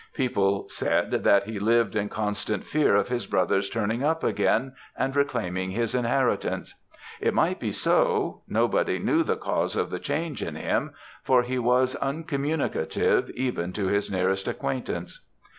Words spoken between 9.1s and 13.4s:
the cause of the change in him, for he was uncommunicative,